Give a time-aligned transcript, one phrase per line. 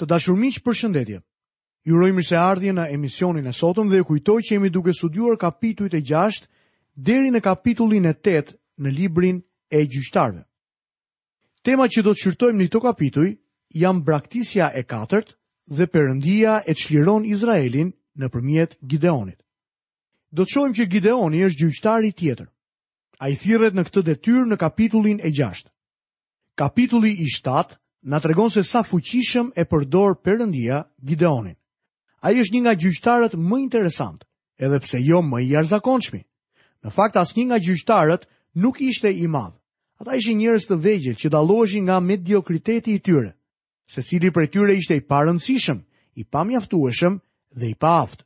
[0.00, 1.18] të dashur miq për shëndetje.
[1.84, 4.92] Ju uroj mirë se ardhje në emisionin e sotëm dhe ju kujtoj që jemi duke
[4.96, 6.48] studiuar kapitujt e 6
[6.96, 9.40] deri në kapitullin e 8 në librin
[9.70, 10.42] e gjyqtarëve.
[11.62, 13.30] Tema që do të shqyrtojmë në këtë kapitull
[13.82, 15.36] janë braktisja e katërt
[15.70, 19.40] dhe perëndia e çliron Izraelin nëpërmjet Gideonit.
[20.32, 22.48] Do të shohim që Gideoni është gjyqtar i tjetër.
[23.20, 25.68] Ai thirret në këtë detyrë në kapitullin e 6.
[26.56, 31.56] Kapitulli i 7 na tregon se sa fuqishëm e përdor Perëndia Gideonin.
[32.24, 34.24] Ai është një nga gjyqtarët më interesant,
[34.58, 36.22] edhe pse jo më i jashtëzakonshëm.
[36.84, 38.22] Në fakt asnjë nga gjyqtarët
[38.60, 39.56] nuk ishte i madh.
[40.00, 43.32] Ata ishin njerëz të vegjël që dalloheshin nga mediokriteti i tyre.
[43.86, 45.78] Secili prej tyre ishte i parëndësishëm,
[46.16, 47.14] i pamjaftueshëm
[47.58, 48.24] dhe i paaft.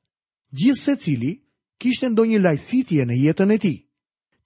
[0.54, 1.32] Gjithë secili
[1.80, 3.78] kishte ndonjë lajfitje në jetën e tij.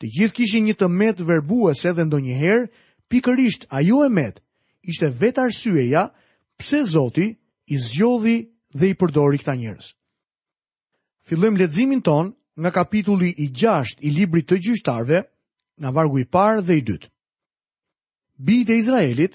[0.01, 2.69] Të gjithë kishin një tëmet verbuese dhe ndonjëherë
[3.09, 4.41] pikërisht ajo e met,
[4.83, 6.09] ishte vetë arsyeja
[6.59, 7.27] pse Zoti
[7.73, 8.39] i zgjodhi
[8.79, 9.87] dhe i përdori këta njerëz.
[11.29, 15.21] Fillojmë leximin ton nga kapitulli i 6 i librit të gjyqtarëve,
[15.81, 17.09] nga vargu i parë dhe i dytë.
[18.39, 19.35] Bijtë e Izraelit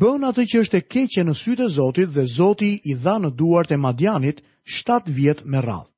[0.00, 3.30] bën atë që është e keqe në sytë e Zotit dhe Zoti i dha në
[3.38, 5.90] duart e Madianit 7 vjet me radhë.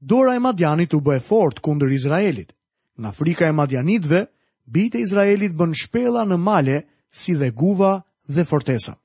[0.00, 2.52] Dora e Madianit u bë fort kundër Izraelit.
[2.98, 4.22] Nga frika e Madianitëve,
[4.72, 6.76] bijtë e Izraelit bën shpella në male
[7.10, 7.96] si dhe guva
[8.28, 8.96] dhe fortesa.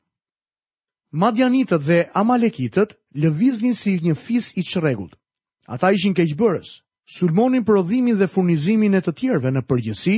[1.12, 5.12] Madjanitët dhe Amalekitët lëviznin si një fis i çrregut.
[5.68, 6.70] Ata ishin keqëbërës,
[7.06, 7.82] sulmonin për
[8.18, 10.16] dhe furnizimin e të tjerve në përgjësi,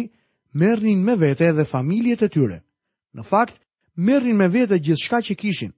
[0.54, 2.62] mërnin me vete dhe familjet e tyre.
[3.16, 3.60] Në fakt,
[3.98, 5.74] mërnin me vete gjithë shka që kishin.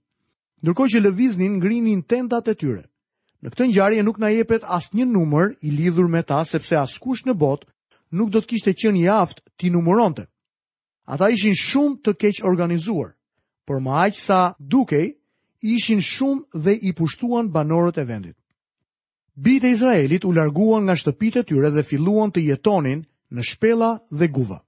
[0.62, 2.84] Ndërkohë që lëviznin, ngrinin tentat e tyre.
[3.44, 7.26] Në këtë ngjarje nuk na jepet asë një numër i lidhur me ta sepse askush
[7.26, 7.68] në botë
[8.16, 10.26] nuk do të kishte qenë i aftë ti numëronte.
[11.06, 13.15] Ata ishin shumë të keq organizuar
[13.68, 14.40] për më aqë sa
[14.74, 15.08] dukej,
[15.76, 18.38] ishin shumë dhe i pushtuan banorët e vendit.
[19.36, 23.02] Bite Izraelit u larguan nga shtëpite tyre dhe filluan të jetonin
[23.36, 23.90] në shpela
[24.20, 24.60] dhe guva.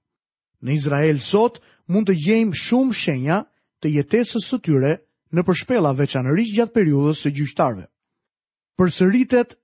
[0.64, 3.36] Në Izrael sot mund të gjejmë shumë shenja
[3.80, 4.92] të jetesës së tyre
[5.32, 7.84] në përshpela veçanërish gjatë periudës së gjyqtarve.
[8.78, 9.54] Për sëritet,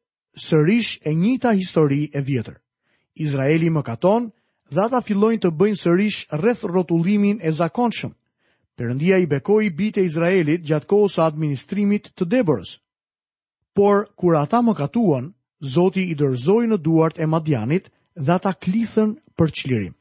[0.46, 2.56] sërish e njita histori e vjetër.
[3.26, 4.30] Izraeli më katon
[4.74, 8.14] dhe ata fillojnë të bëjnë sërish rreth rotullimin e zakonshëm.
[8.74, 12.70] Perëndia i bekoi bitë e Izraelit gjatë kohës së administrimit të Deborës.
[13.78, 15.28] Por kur ata mëkatuan,
[15.74, 17.86] Zoti i dorëzoi në duart e Madianit
[18.26, 19.92] dhe ata klithën për çlirim.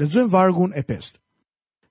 [0.00, 1.16] Lexojmë vargun e 5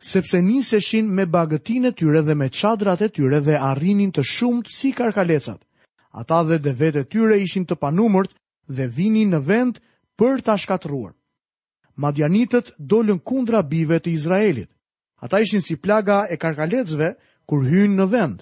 [0.10, 4.68] sepse niseshin me bagëtinë e tyre dhe me çadrat e tyre dhe arrinin të shumët
[4.78, 5.60] si karkalecat.
[6.20, 8.32] Ata dhe dhe vetë e tyre ishin të panumërt
[8.78, 9.76] dhe vinin në vend
[10.20, 11.12] për ta ashkatruar.
[12.04, 14.70] Madjanitët dolën kundra bive të Izraelit.
[15.22, 17.14] Ata ishin si plaga e karkalecve
[17.48, 18.38] kur hynë në vend.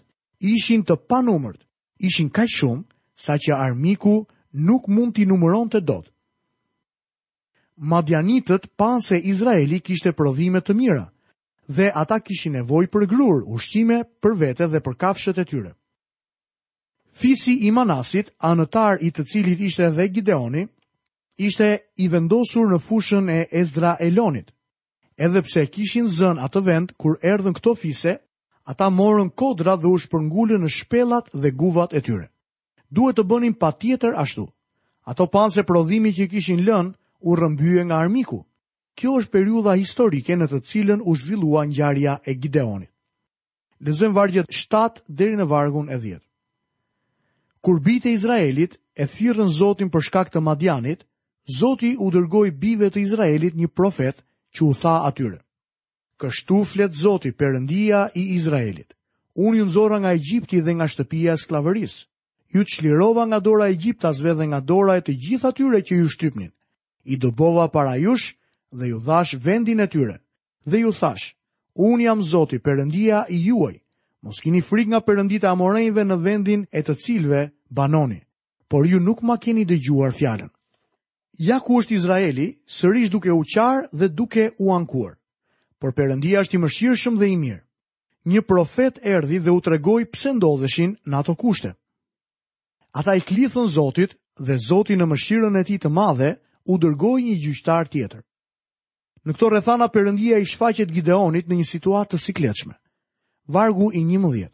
[0.53, 1.61] Ishin të panumërt,
[2.05, 2.83] ishin kaq shumë
[3.17, 4.17] sa që armiku
[4.69, 6.11] nuk mund t'i numëron të dot.
[7.91, 11.07] Madjanitët panë se Izraeli kishte prodhime të mira,
[11.67, 15.73] dhe ata kishin nevoj për grur, ushqime për vete dhe për kafshët e tyre.
[17.17, 20.67] Fisi i Manasit, anëtar i të cilit ishte dhe Gideoni,
[21.47, 24.53] ishte i vendosur në fushën e Ezra Elonit
[25.17, 28.13] edhe pse kishin zën atë vend kur erdhën këto fise,
[28.69, 32.28] ata morën kodra dhe u shpërngulën në shpellat dhe guvat e tyre.
[32.94, 34.47] Duhet të bënin patjetër ashtu.
[35.09, 36.94] Ato pan se prodhimi që kishin lënë
[37.27, 38.44] u rrëmbye nga armiku.
[38.97, 42.91] Kjo është periudha historike në të cilën u zhvillua ngjarja e Gideonit.
[43.85, 46.19] Lezojmë vargjet 7 deri në vargun e 10.
[47.61, 51.03] Kur bitej e Izraelit e thirrën Zotin për shkak të Madianit,
[51.59, 54.19] Zoti u dërgoi bijve të Izraelit një profet
[54.57, 55.38] që u tha atyre.
[56.22, 58.90] Kështu flet Zoti, Perëndia i Izraelit.
[59.38, 62.00] Unë ju nxorra nga Egjipti dhe nga shtëpia e skllavërisë.
[62.53, 66.07] Ju çlirova nga dora e Egjiptasve dhe nga dora e të gjithë atyre që ju
[66.13, 66.51] shtypnin.
[67.06, 68.28] I dobova para jush
[68.78, 70.18] dhe ju dhash vendin e tyre.
[70.69, 71.25] Dhe ju thash,
[71.88, 73.75] Unë jam Zoti, Perëndia i juaj.
[74.25, 75.45] Mos keni frikë nga Perënditë
[76.01, 77.44] e në vendin e të cilëve
[77.77, 78.21] banoni,
[78.69, 80.50] por ju nuk ma keni dëgjuar fjalën.
[81.38, 85.13] Ja ku është Izraeli, sërish duke u qarë dhe duke u ankuar.
[85.80, 87.62] Por përëndia është i shumë dhe i mirë.
[88.25, 91.75] Një profet erdi dhe u tregoj pse ndodheshin në ato kushte.
[92.92, 96.31] Ata i klithën Zotit dhe Zoti në mëshirën e ti të madhe
[96.72, 98.24] u dërgoj një gjyqtar tjetër.
[99.25, 102.74] Në këto rethana përëndia i shfaqet Gideonit në një situatë të sikletshme.
[103.48, 104.54] Vargu i një mëdhjet.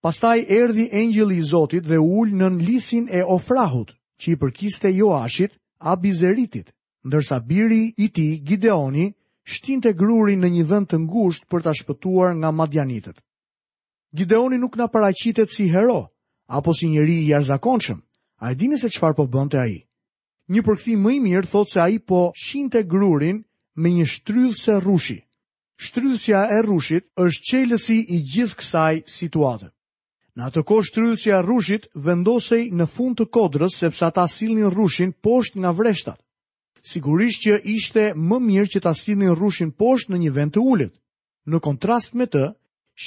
[0.00, 4.90] Pastaj erdi engjeli i Zotit dhe u ullë në lisin e ofrahut që i përkiste
[4.94, 5.54] Joashit,
[5.92, 6.68] Abizeritit,
[7.08, 9.06] ndërsa biri i ti, Gideoni,
[9.54, 13.16] shtin të grurin në një vend të ngusht për të shpëtuar nga Madianitet.
[14.18, 15.96] Gideoni nuk në paracitet si hero,
[16.58, 18.00] apo si njëri i jarëzakonqëm,
[18.44, 19.80] a e dini se qëfar po bënte aji.
[20.52, 23.40] Një përkëthi më i mirë thot se aji po shin të grurin
[23.80, 25.18] me një shtryllë rushi.
[25.80, 29.72] Shtryllësja e rushit është qelësi i gjithë kësaj situatët.
[30.38, 35.58] Në atë kohë shtrydhësja rrushit vendosej në fund të kodrës sepse ata sillnin rrushin poshtë
[35.64, 36.20] nga vreshtat.
[36.86, 40.94] Sigurisht që ishte më mirë që ta sillnin rrushin poshtë në një vend të ulët.
[41.50, 42.44] Në kontrast me të,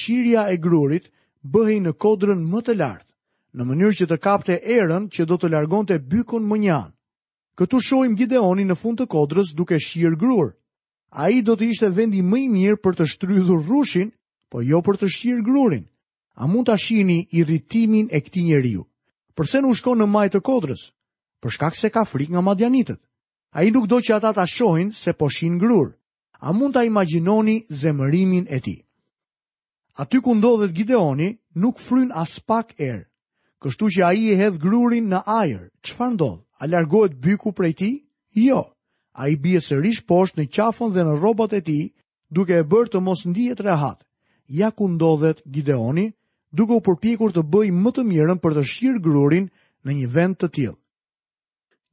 [0.01, 1.07] shirja e grurit
[1.55, 3.07] bëhej në kodrën më të lartë,
[3.55, 6.91] në mënyrë që të kapte erën që do të largonte bykun më njanë.
[7.57, 10.51] Këtu shohim Gideonin në fund të kodrës duke shirë grur.
[11.13, 14.11] Ai do të ishte vendi më i mirë për të shtrydhur rrushin,
[14.49, 15.85] po jo për të shirë grurin
[16.39, 18.83] a mund të shini irritimin e këti njeriu?
[19.38, 20.83] Përse në shko në majtë të kodrës?
[21.41, 23.01] Për shkak se ka frik nga madjanitët.
[23.53, 25.94] A i nuk do që ata ta shohin se po shin grur.
[26.41, 28.75] A mund të imaginoni zemërimin e ti?
[29.97, 33.06] Aty ku ndodhet Gideoni, nuk fryn as pak erë.
[33.62, 35.69] Kështu që a i e hedh grurin në ajër.
[35.85, 36.41] që ndodh?
[36.59, 37.91] A largohet byku prej ti?
[38.33, 38.74] Jo.
[39.13, 41.94] A i bje rish poshtë në qafën dhe në robot e ti,
[42.30, 44.03] duke e bërë të mos ndihet rehat.
[44.47, 46.09] Ja ku ndodhet Gideoni,
[46.53, 49.47] duke u përpjekur të bëj më të mirën për të shirë grurin
[49.88, 50.77] në një vend të tjilë.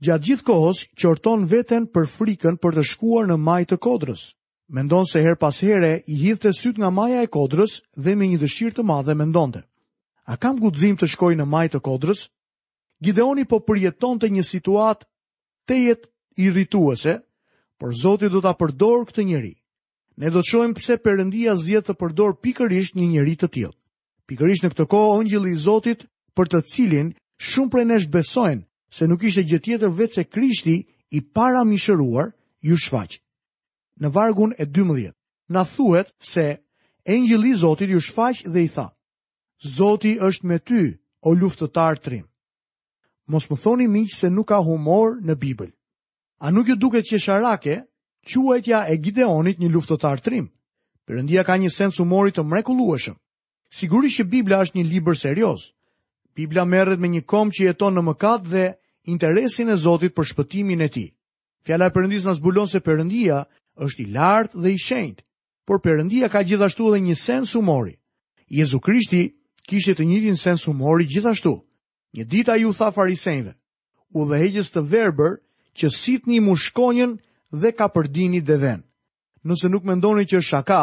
[0.04, 4.22] Gjatë gjithë kohës, qërton veten për frikën për të shkuar në majtë të kodrës.
[4.70, 8.28] Mendon se her pas here i hithë të syt nga maja e kodrës dhe me
[8.30, 9.64] një dëshirë të madhe mendonte.
[10.30, 12.26] A kam gudzim të shkoj në majtë të kodrës?
[13.02, 15.06] Gideoni po përjeton të një situatë
[15.68, 16.10] të jetë
[16.46, 17.16] irrituese,
[17.80, 19.54] por Zoti do ta përdor këtë njeri.
[20.20, 23.76] Ne do të shohim pse Perëndia zgjedh të përdor pikërisht një njeri të tillë.
[24.30, 26.02] Pikërisht në këtë kohë ëngjëlli i Zotit
[26.38, 27.08] për të cilin
[27.46, 28.62] shumë prej nesh besojnë
[28.98, 30.74] se nuk ishte gjë tjetër vetë se Krishti
[31.10, 32.28] i para mishëruar
[32.68, 33.16] ju shfaq.
[34.00, 35.10] Në vargun e 12
[35.54, 36.44] na thuhet se
[37.14, 38.86] ëngjëlli i Zotit ju shfaq dhe i tha:
[39.76, 40.84] Zoti është me ty,
[41.26, 42.24] o luftëtar trim.
[43.30, 45.72] Mos më thoni miq se nuk ka humor në Bibël.
[46.46, 47.80] A nuk ju duket qesharake
[48.22, 50.46] quajtja e Gideonit një luftëtar trim?
[51.06, 53.18] Perëndia ka një sens humori të mrekullueshëm.
[53.70, 55.68] Sigurisht që Bibla është një libër serioz.
[56.38, 58.64] Bibla merret me një kom që jeton në mëkat dhe
[59.14, 61.08] interesin e Zotit për shpëtimin e tij.
[61.64, 63.38] Fjala e Perëndisë na zbulon se Perëndia
[63.84, 65.22] është i lartë dhe i shenjtë,
[65.68, 67.94] por Perëndia ka gjithashtu edhe një sens humori.
[68.58, 69.22] Jezu Krishti
[69.68, 71.54] kishte të njëjtin sens humori gjithashtu.
[72.16, 73.52] Një ditë ai u tha farisejve:
[74.18, 75.32] "U dhe të verbër
[75.78, 77.12] që sitni mushkonjën
[77.60, 78.82] dhe kapërdini deven."
[79.46, 80.82] Nëse nuk mendoni që është shaka,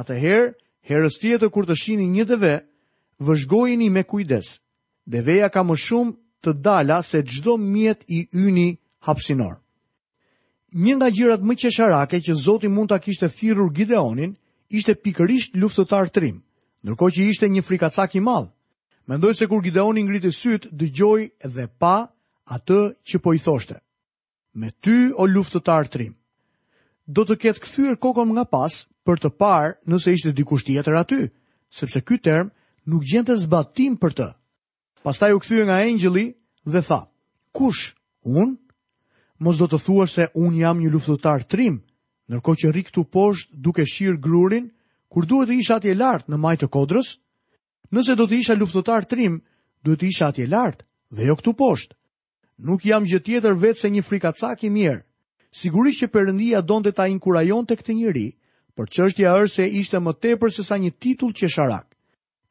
[0.00, 0.48] atëherë
[0.88, 2.54] herës tjetër kur të shini një deve,
[3.20, 4.54] vëzhgojini me kujdes.
[5.08, 8.70] Deveja ka më shumë të dala se gjdo mjet i yni
[9.06, 9.58] hapsinor.
[10.76, 14.34] Një nga gjirat më qesharake që Zoti mund ta kishte thirrur Gideonin
[14.68, 16.42] ishte pikërisht luftëtar trim,
[16.84, 18.50] ndërkohë që ishte një frikacak i madh.
[19.08, 21.24] Mendoj se kur Gideoni ngriti dë dëgjoi
[21.54, 21.96] dhe pa
[22.52, 23.78] atë që po i thoshte.
[24.58, 26.12] Me ty o luftëtar trim.
[27.08, 31.18] Do të ketë kthyer kokën nga pas, për të parë nëse ishte dikush tjetër aty,
[31.70, 32.50] sepse ky term
[32.88, 34.28] nuk gjente zbatim për të.
[35.04, 36.26] Pastaj u kthye nga engjëlli
[36.72, 37.00] dhe tha:
[37.52, 37.94] "Kush?
[38.24, 38.56] Un?
[39.38, 41.76] Mos do të thuash se un jam një luftëtar trim,
[42.28, 44.68] ndërkohë që rri këtu poshtë duke shir grurin,
[45.08, 47.14] kur duhet të isha atje lart në majtë të kodrës?
[47.94, 49.38] Nëse do të isha luftëtar trim,
[49.84, 50.82] duhet të isha atje lart
[51.14, 51.94] dhe jo këtu poshtë.
[52.58, 55.00] Nuk jam gjë tjetër vetë se një frikacak i mirë.
[55.54, 58.32] Sigurisht që Perëndia donte ta inkurajonte këtë njerëz,
[58.78, 61.82] Por çështja është se ishte më tepër se sa një titull qesharak.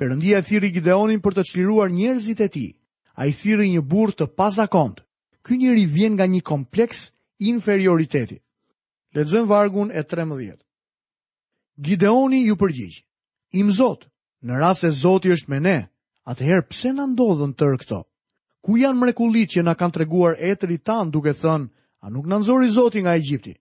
[0.01, 2.71] Perëndia thirri Gideonin për të çliruar njerëzit e tij.
[3.21, 4.97] Ai thirrri një burr të pazakont.
[5.45, 6.99] Ky njeri vjen nga një kompleks
[7.51, 8.37] inferioriteti.
[9.15, 10.59] Lexojm vargun e 13.
[11.85, 12.97] Gideoni ju përgjigj:
[13.61, 14.01] Im Zot,
[14.45, 15.77] në rast se Zoti është me ne,
[16.31, 17.99] atëherë pse na ndodhën tër këto?
[18.63, 21.69] Ku janë mrekullit që na kanë treguar etrit tan duke thënë,
[22.03, 23.55] a nuk na nxori Zoti nga Egjipti?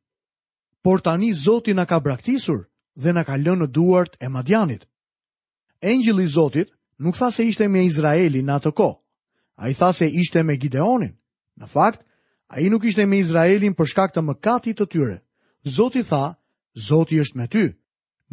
[0.87, 2.61] por tani Zoti na ka braktisur
[3.02, 4.85] dhe na ka lënë në duart e Madianit.
[5.83, 6.69] Engjëlli i Zotit
[7.02, 9.00] nuk tha se ishte me Izraelin në atë kohë.
[9.66, 11.11] Ai tha se ishte me Gideonin.
[11.59, 12.05] Në fakt,
[12.55, 15.16] ai nuk ishte me Izraelin për shkak të mëkatit të tyre.
[15.76, 16.23] Zoti tha,
[16.87, 17.64] Zoti është me ty.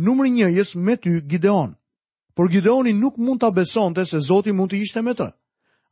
[0.06, 1.74] Numri 1 është me ty Gideon.
[2.36, 5.32] Por Gideoni nuk mund ta besonte se Zoti mund të ishte me të.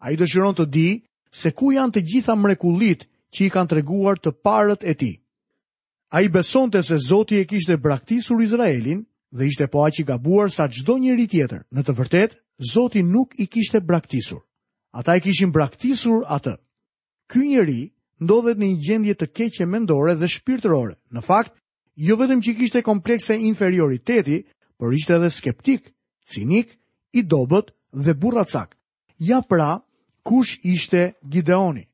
[0.05, 0.89] Ai dëshiron të di
[1.33, 5.15] se ku janë të gjitha mrekullitë që i kanë treguar të, të parët e tij.
[6.11, 9.05] A i besonte se Zoti e kishte braktisur Izraelin
[9.37, 11.63] dhe ishte po aq i gabuar sa çdo njeri tjetër.
[11.75, 12.35] Në të vërtetë,
[12.73, 14.41] Zoti nuk i kishte braktisur.
[14.99, 16.57] Ata e kishin braktisur atë.
[17.31, 17.81] Ky njeri
[18.25, 20.97] ndodhet në një gjendje të keqe mendore dhe shpirtërore.
[21.15, 21.53] Në fakt,
[22.07, 24.41] jo vetëm që kishte komplekse inferioriteti,
[24.77, 25.93] por ishte edhe skeptik,
[26.31, 26.75] cinik,
[27.19, 27.71] i dobët
[28.05, 28.75] dhe burracak.
[29.29, 29.79] Ja pra,
[30.27, 31.87] kush ishte Gideoni?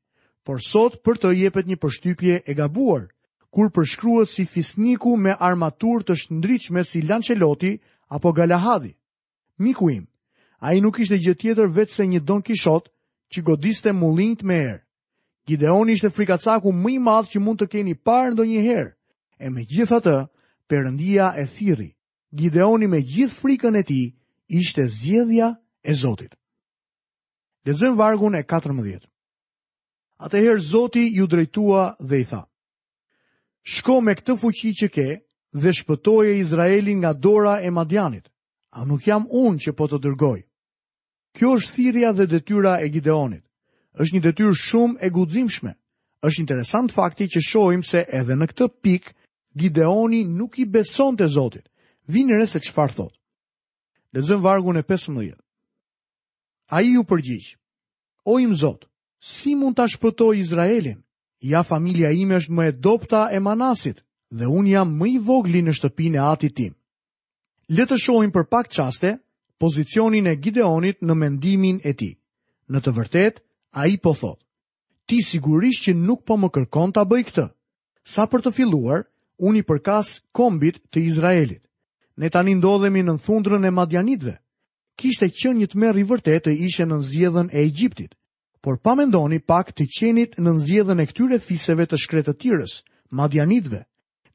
[0.46, 3.06] Por sot për të jepet një përshtypje e gabuar
[3.58, 7.80] kur përshkrua si fisniku me armaturë të shndritshme si lanceloti
[8.14, 8.92] apo Galahadi.
[9.58, 10.04] Miku im,
[10.62, 12.92] ai nuk ishte gjë tjetër vetë se një Don Kishot
[13.34, 14.78] që godiste mullinjt me erë.
[15.50, 18.94] Gideoni ishte frikacaku më i madh që mund të keni parë ndonjëherë.
[19.42, 20.18] E megjithatë,
[20.70, 21.90] Perëndia e thirri.
[22.36, 24.06] Gideoni me gjithë frikën e tij
[24.60, 25.50] ishte zgjedhja
[25.90, 26.34] e Zotit.
[27.66, 29.02] Lexojmë vargun e 14.
[30.26, 32.44] Atëherë Zoti ju drejtua dhe i tha:
[33.68, 35.06] shko me këtë fuqi që ke
[35.64, 38.26] dhe shpëtoje Izraelin nga dora e Madianit.
[38.78, 40.40] A nuk jam unë që po të dërgoj.
[41.36, 43.44] Kjo është thirrja dhe detyra e Gideonit.
[44.00, 45.74] Është një detyrë shumë e guximshme.
[46.26, 49.10] Është interesant fakti që shohim se edhe në këtë pikë
[49.60, 51.68] Gideoni nuk i besonte Zotit.
[52.08, 53.14] Vini re se çfarë thot.
[54.14, 55.36] Lexojmë vargun e 15.
[56.78, 57.56] Ai u përgjigj:
[58.32, 58.88] O im Zot,
[59.20, 61.04] si mund ta shpëtoj Izraelin?
[61.42, 64.02] ja familja ime është më e dopta e manasit
[64.32, 66.74] dhe unë jam më i vogli në shtëpin e ati tim.
[67.70, 69.18] Le të shohim për pak qaste
[69.60, 72.12] pozicionin e Gideonit në mendimin e ti.
[72.70, 73.42] Në të vërtet,
[73.80, 74.40] a i po thot,
[75.08, 77.46] ti sigurisht që nuk po më kërkon të bëj këtë.
[78.08, 79.06] Sa për të filluar,
[79.48, 81.64] unë i përkas kombit të Izraelit.
[82.18, 84.36] Ne tani ndodhemi në thundrën e Madjanitve.
[84.98, 88.17] Kishte qenë një tmerr i vërtet të ishte në zgjedhën e Egjiptit
[88.68, 92.74] por pa mendoni pak të qenit në nëzjedhën e këtyre fiseve të shkretëtirës,
[93.16, 93.78] madjanitve.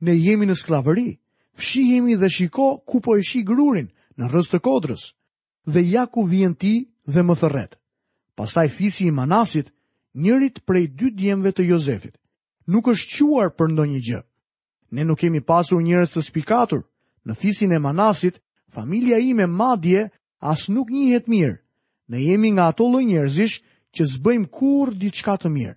[0.09, 1.19] Ne jemi në sklavëri,
[1.61, 5.03] fshihemi dhe shiko ku po e shi grurin në rëz të kodrës,
[5.69, 6.73] dhe ja ku vjen ti
[7.13, 7.77] dhe më thërret.
[8.37, 9.69] Pastaj fisi i manasit,
[10.17, 12.17] njërit prej dy djemve të Jozefit,
[12.73, 14.21] nuk është quar për ndonjë gjë.
[14.97, 16.87] Ne nuk kemi pasur njërës të spikatur,
[17.29, 18.41] në fisin e manasit,
[18.73, 20.09] familia ime madje
[20.41, 21.59] as nuk njëhet mirë,
[22.09, 23.61] ne jemi nga ato lë njërzish,
[23.97, 25.75] që zbëjmë kur diçka të mirë.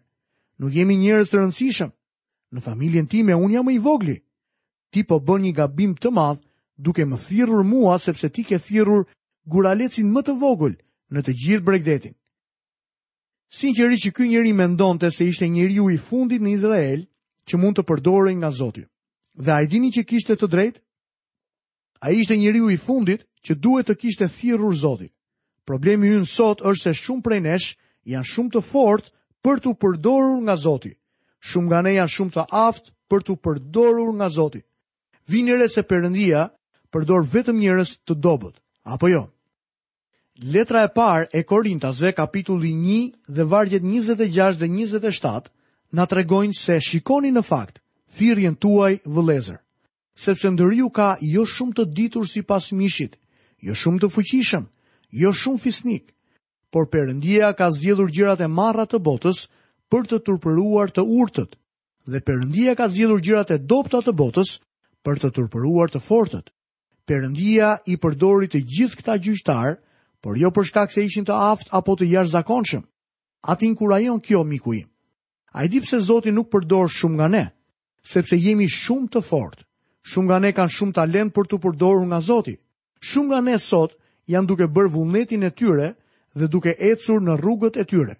[0.61, 1.89] Nuk jemi njerëz të rëndësishëm.
[2.55, 4.17] Në familjen me unë jam i vogli.
[4.91, 6.41] Ti po bën një gabim të madh
[6.79, 9.05] duke më thirrur mua sepse ti ke thirrur
[9.45, 10.75] guralecin më të vogël
[11.11, 12.13] në të gjithë bregdetin.
[13.51, 17.03] Sinqerisht që ky njeri mendonte se ishte njeriu i fundit në Izrael
[17.47, 18.85] që mund të përdorej nga Zoti.
[19.35, 20.79] Dhe ai dini që kishte të drejtë?
[22.05, 25.11] Ai ishte njeriu i fundit që duhet të kishte thirrur Zoti.
[25.67, 27.75] Problemi ynë sot është se shumë prej nesh
[28.13, 29.11] janë shumë të fortë
[29.45, 30.91] për të përdorur nga Zoti.
[31.49, 34.61] Shumë nga ne janë shumë të aftë për të përdorur nga Zoti.
[35.29, 36.45] Vini re se Perëndia
[36.93, 38.55] përdor vetëm njerëz të dobët,
[38.93, 39.23] apo jo?
[40.53, 45.51] Letra e parë e Korintasve kapitulli 1 dhe vargjet 26 dhe 27
[45.95, 47.79] na tregojnë se shikoni në fakt
[48.15, 49.57] thirrjen tuaj vëllëzër,
[50.25, 53.15] sepse ndëriu ka jo shumë të ditur sipas mishit,
[53.63, 54.67] jo shumë të fuqishëm,
[55.23, 56.14] jo shumë fisnik,
[56.75, 59.45] por Perëndia ka zgjedhur gjërat e marra të botës
[59.87, 61.53] për të turpëruar të urtët,
[62.11, 64.51] dhe Perëndia ka zgjedhur gjërat e dobta të botës
[65.05, 66.51] për të turpëruar të fortët.
[67.07, 69.77] Perëndia i përdori të gjithë këta gjyqtar,
[70.19, 72.83] por jo për shkak se ishin të aftë apo të jashtëzakonshëm.
[73.51, 74.89] Ati inkurajon kjo miku im.
[75.55, 77.45] Ai di pse Zoti nuk përdor shumë nga ne,
[78.03, 79.63] sepse jemi shumë të fortë.
[80.11, 82.57] Shumë nga ne kanë shumë talent për të përdorur nga Zoti.
[82.99, 83.95] Shumë nga ne sot
[84.27, 85.93] janë duke bërë vullnetin e tyre,
[86.35, 88.15] dhe duke ecur në rrugët e tyre.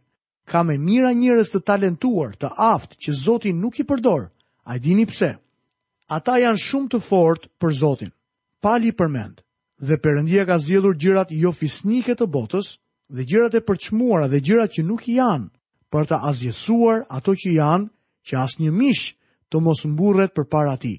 [0.48, 4.30] Ka me mira njerëz të talentuar, të aftë, që Zotin nuk i përdor,
[4.70, 5.32] a i dini pse.
[6.18, 8.12] Ata janë shumë të fort për Zotin.
[8.62, 9.42] Pali përmend,
[9.82, 12.70] dhe përëndia ka zgjedhur gjërat jo fisnike të botës,
[13.14, 15.50] dhe gjërat e përçmuara dhe gjërat që nuk janë,
[15.92, 17.90] për të azjesuar ato që janë,
[18.26, 19.12] që asë një mishë
[19.50, 20.96] të mos mburret për para ti.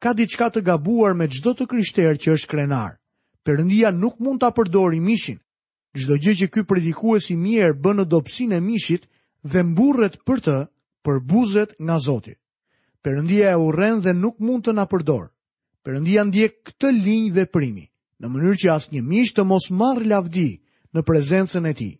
[0.00, 3.00] Ka diçka të gabuar me gjdo të kryshterë që është krenar.
[3.44, 5.40] Përëndia nuk mund ta apërdori mishin,
[5.96, 9.06] Gjdo gjë që ky predikues i mjerë bënë dopsin e mishit
[9.48, 10.56] dhe mburret për të
[11.06, 12.34] për buzet nga Zoti.
[13.04, 15.30] Përëndia e urren dhe nuk mund të na përdor.
[15.86, 17.84] Perëndia ndjek këtë linjë veprimi,
[18.20, 20.48] në mënyrë që asnjë mish të mos marr lavdi
[20.92, 21.94] në prezencën e tij.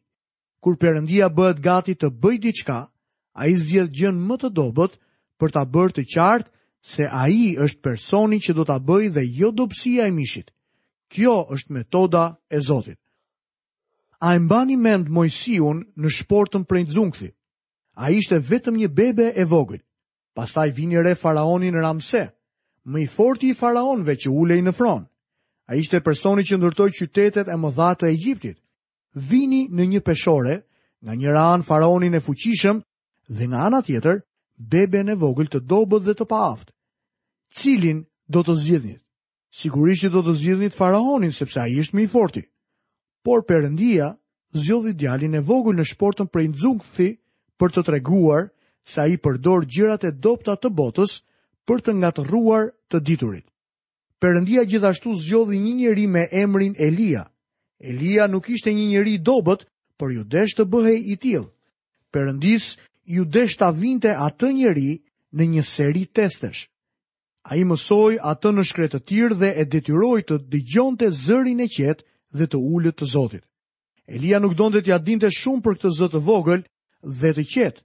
[0.62, 2.78] Kur Perëndia bëhet gati të bëjë diçka,
[3.38, 4.98] ai zgjedh gjën më të dobët
[5.38, 6.50] për ta bërë të qartë
[6.92, 10.50] se ai është personi që do ta bëjë dhe jo dobësia e mishit.
[11.12, 12.98] Kjo është metoda e Zotit.
[14.20, 17.34] A e mbani mend Mojsiun në shportën prej dzungthit?
[18.00, 19.82] A ishte vetëm një bebe e vogël.
[20.36, 22.22] Pastaj vini re faraoni në Ramse,
[22.84, 25.04] më i forti i faraonve që ulej në fron.
[25.68, 28.58] A ishte personi që ndërtoj qytetet e më dhatë e Egyptit.
[29.28, 30.56] Vini në një peshore,
[31.04, 32.80] nga një ranë faraonin e fuqishëm
[33.36, 34.22] dhe nga ana tjetër,
[34.72, 36.72] bebe në vogël të dobët dhe të paaftë.
[37.58, 39.02] Cilin do të zgjidhnit?
[39.56, 42.44] Sigurisht që do të zgjidhnit faraonin sepse ai është më i fortë
[43.26, 44.06] por përëndia
[44.64, 47.08] zhjodhi djalin e vogull në shportën prej nëzungëthi
[47.58, 48.44] për të treguar
[48.86, 51.16] sa i përdor gjirat e dopta të botës
[51.66, 53.46] për të ngatëruar të diturit.
[54.22, 57.24] Përëndia gjithashtu zgjodhi një njëri me emrin Elia.
[57.90, 59.66] Elia nuk ishte një njëri dobet,
[59.98, 61.48] për ju desh të bëhej i tilë.
[62.14, 62.68] Përëndis,
[63.14, 64.90] ju desh të avinte atë njëri
[65.36, 66.62] në një seri testesh.
[67.50, 71.62] A i mësoj atë në shkretë të tirë dhe e detyroj të digjon të zërin
[71.66, 73.44] e qetë dhe të ullët të Zotit.
[74.06, 76.62] Elia nuk donë dhe t'ja dinte shumë për këtë zëtë vogël
[77.02, 77.80] dhe të qetë.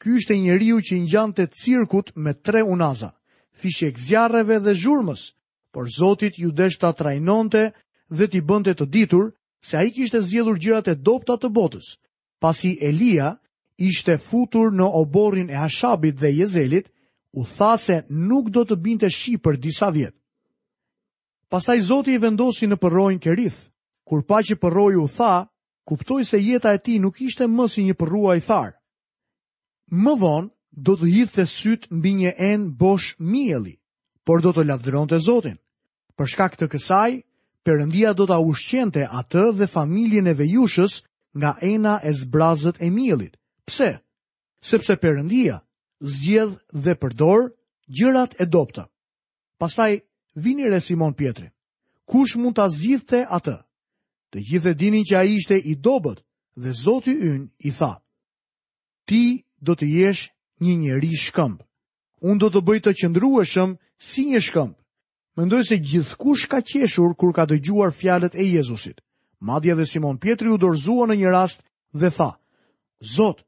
[0.00, 3.10] Ky ishte një riu që i të cirkut me tre unaza,
[3.52, 5.32] fishe e dhe zhurmës,
[5.72, 7.72] por Zotit ju deshtë të trajnonte
[8.10, 11.98] dhe t'i bënte të ditur se a i kishte zjedhur gjirat e dopta të botës.
[12.40, 13.38] Pasi Elia
[13.78, 16.86] ishte futur në oborin e Hashabit dhe Jezelit,
[17.32, 20.16] u tha se nuk do të binte shi për disa vjetë.
[21.48, 23.68] Pastaj Zoti i vendosi në përrojnë kërithë
[24.08, 25.34] kur pa që përroj u tha,
[25.88, 28.74] kuptoj se jeta e ti nuk ishte më si një përrua i tharë.
[30.04, 30.48] Më vonë,
[30.86, 33.74] do të hithë të sytë mbi një enë bosh mieli,
[34.26, 35.56] por do të lavdëron të zotin.
[36.18, 37.12] Përshka shkak kësaj,
[37.64, 40.94] përëndia do të ushqente atë dhe familjen e vejushës
[41.38, 43.34] nga ena e zbrazët e mielit.
[43.66, 43.90] Pse?
[44.70, 45.56] Sepse përëndia
[46.20, 47.48] zjedh dhe përdor
[47.96, 48.84] gjërat e dopta.
[49.58, 49.92] Pastaj,
[50.44, 51.48] vini re Simon Pietri,
[52.06, 53.58] kush mund të zjithë atë?
[54.30, 56.18] Të gjithë dinin që a ishte i dobet
[56.62, 57.92] dhe Zoti yn i tha,
[59.08, 59.22] ti
[59.64, 60.24] do të jesh
[60.62, 61.64] një njeri shkëmbë.
[62.28, 63.70] Unë do të bëjt të qëndrueshëm
[64.08, 64.76] si një shkëmbë.
[65.38, 68.98] Mendoj se gjithë kush ka qeshur kur ka dëgjuar fjalet e Jezusit.
[69.46, 71.62] Madja dhe Simon Pietri u dorzua në një rast
[72.00, 72.30] dhe tha,
[73.14, 73.44] Zot,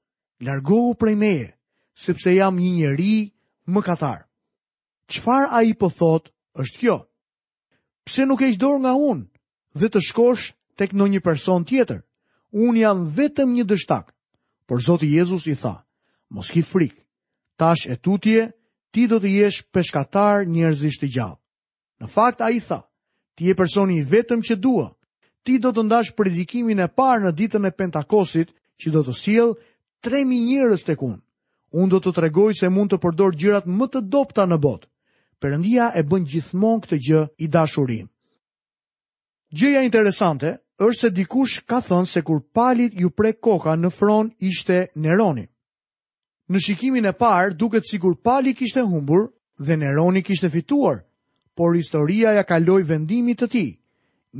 [0.46, 1.48] largohu prej meje,
[2.04, 3.14] sepse jam një njeri
[3.72, 4.20] më katar.
[5.10, 6.96] Qfar a i pëthot po është kjo?
[8.06, 9.26] Pse nuk e qdor nga unë
[9.80, 12.00] dhe të shkosh tek në një person tjetër.
[12.56, 14.06] Unë jam vetëm një dështak.
[14.64, 15.74] Por Zotë Jezus i tha,
[16.32, 16.94] mos ki frik,
[17.58, 18.48] tash e tutje,
[18.94, 21.38] ti do të jesh peshkatar njerëzisht të gjallë.
[22.00, 22.80] Në fakt, a i tha,
[23.36, 24.88] ti e personi i vetëm që dua,
[25.44, 29.54] ti do të ndash predikimin e parë në ditën e pentakosit që do të siel
[30.04, 31.20] tremi njërës të kunë.
[31.76, 34.86] Unë do të tregoj se mund të përdor gjirat më të dopta në botë.
[35.42, 38.06] Përëndia e bën gjithmon këtë gjë i dashurim.
[39.50, 44.30] Gjëja interesante është se dikush ka thënë se kur palit ju prek koka në fron
[44.38, 45.44] ishte Neroni.
[46.48, 49.26] Në shikimin e parë duket sikur pali kishte humbur
[49.60, 51.04] dhe Neroni kishte fituar,
[51.54, 53.70] por historia ja kaloi vendimit të tij.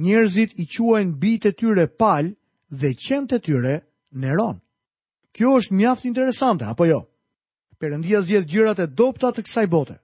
[0.00, 2.32] Njerëzit i quajn bitë e tyre pal
[2.80, 3.74] dhe qenët e tyre
[4.12, 4.60] Neron.
[5.32, 7.00] Kjo është mjaft interesante apo jo?
[7.78, 9.96] Perëndia zgjedh gjërat e dobta të kësaj bote.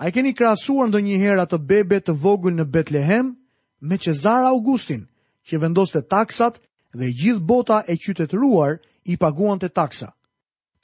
[0.00, 3.36] A i keni krasuar ndo një të bebe të vogën në Betlehem
[3.80, 5.06] me Cezar Augustin,
[5.46, 6.58] që vendoste taksat
[6.94, 8.78] dhe gjithë bota e qytetëruar
[9.12, 10.12] i paguan të taksa.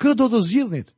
[0.00, 0.88] Kë do të zgjidhnit?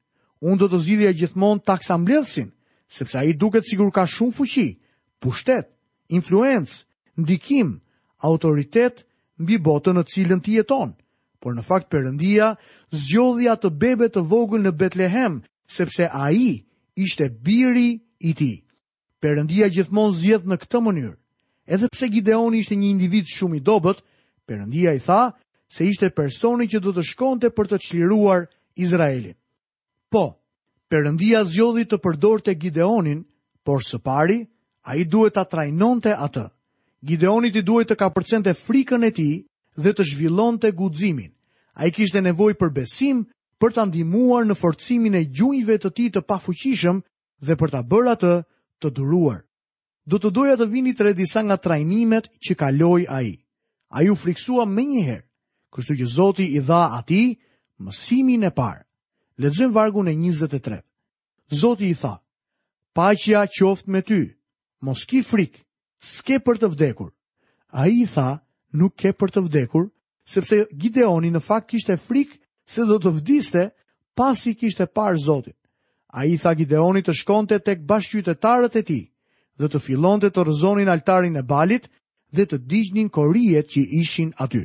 [0.40, 2.50] Unë do të zgjidhja gjithmon taksa mbledhësin,
[2.88, 4.68] sepse a i duket sigur ka shumë fuqi,
[5.20, 5.66] pushtet,
[6.08, 6.84] influencë,
[7.20, 7.80] ndikim,
[8.24, 9.04] autoritet
[9.40, 10.96] mbi botën në cilën ti jeton.
[11.40, 12.54] Por në fakt përëndia,
[13.02, 15.40] zgjodhja të bebe të vogël në Betlehem,
[15.76, 16.64] sepse a i
[16.96, 18.52] ishte biri i ti.
[19.20, 21.16] Përëndia gjithmon zjedh në këtë mënyrë
[21.70, 24.00] edhe pse Gideoni ishte një individ shumë i dobët,
[24.50, 25.24] Perëndia i tha
[25.70, 28.48] se ishte personi që do të shkonte për të çliruar
[28.82, 29.36] Izraelin.
[30.10, 30.24] Po,
[30.90, 33.20] Perëndia zgjodhi të përdorte Gideonin,
[33.62, 34.40] por së pari
[34.90, 36.48] ai duhet ta trajnonte atë.
[37.06, 39.34] Gideonit i duhet të kapërcente frikën e tij
[39.82, 41.30] dhe të zhvillonte guximin.
[41.78, 43.22] Ai kishte nevojë për besim
[43.62, 46.98] për ta ndihmuar në forcimin e gjunjve të tij të pafuqishëm
[47.46, 48.34] dhe për ta bërë atë
[48.82, 49.44] të duruar
[50.08, 53.34] do të doja të vini të redisa nga trajnimet që kaloi a i.
[53.90, 55.24] A ju friksua me njëherë,
[55.74, 57.22] kështu që Zoti i dha ati
[57.82, 58.84] mësimin e parë.
[59.40, 60.80] Ledzëm vargu në 23.
[61.50, 62.14] Zoti i tha,
[62.94, 64.20] paqja qoft me ty,
[64.84, 65.56] mos ki frik,
[65.98, 67.10] s'ke për të vdekur.
[67.72, 68.38] A i tha,
[68.72, 69.88] nuk ke për të vdekur,
[70.24, 72.36] sepse Gideoni në fakt kishte frik
[72.70, 73.66] se do të vdiste
[74.14, 75.56] pasi kishte parë Zotin.
[76.14, 79.00] A i tha Gideoni të shkonte tek bashkytetarët e ti,
[79.60, 81.88] dhe të fillon të të rëzonin altarin e balit
[82.32, 84.62] dhe të digjnin korijet që ishin aty.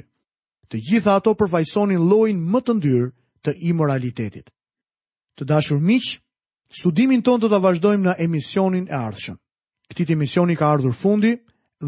[0.69, 3.07] Të gjitha ato përfajsonin lojnë më të ndyrë
[3.45, 4.47] të imoralitetit.
[5.35, 6.05] Të dashur miq,
[6.79, 9.37] studimin ton të të vazhdojmë në emisionin e ardhshëm.
[9.91, 11.33] Këti të emisioni ka ardhur fundi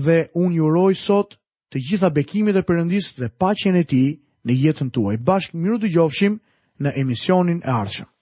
[0.06, 1.40] dhe unë juroj sot
[1.74, 4.04] të gjitha bekimit e përëndis dhe pacjen e ti
[4.46, 5.16] në jetën tuaj.
[5.28, 6.36] Bashkë mirë të gjofshim
[6.84, 8.17] në emisionin e ardhshëm.